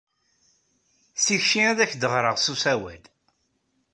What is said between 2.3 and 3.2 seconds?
s usawal.